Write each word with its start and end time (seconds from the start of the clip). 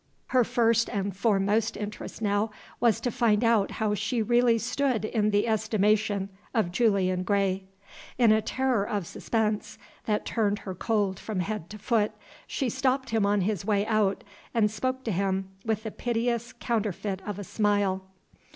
Her 0.29 0.43
first 0.43 0.89
and 0.89 1.15
foremost 1.15 1.77
interest 1.77 2.23
now 2.23 2.49
was 2.79 2.99
to 3.01 3.11
find 3.11 3.43
out 3.43 3.73
how 3.73 3.93
she 3.93 4.23
really 4.23 4.57
stood 4.57 5.05
in 5.05 5.29
the 5.29 5.47
estimation 5.47 6.29
of 6.55 6.71
Julian 6.71 7.21
Gray. 7.21 7.65
In 8.17 8.31
a 8.31 8.41
terror 8.41 8.83
of 8.83 9.05
suspense, 9.05 9.77
that 10.05 10.25
turned 10.25 10.57
her 10.57 10.73
cold 10.73 11.19
from 11.19 11.41
head 11.41 11.69
to 11.69 11.77
foot, 11.77 12.13
she 12.47 12.67
stopped 12.67 13.11
him 13.11 13.27
on 13.27 13.41
his 13.41 13.63
way 13.63 13.85
out, 13.85 14.23
and 14.55 14.71
spoke 14.71 15.03
to 15.03 15.11
him 15.11 15.49
with 15.63 15.83
the 15.83 15.91
piteous 15.91 16.51
counterfeit 16.53 17.21
of 17.21 17.37
a 17.37 17.43
smile. 17.43 18.01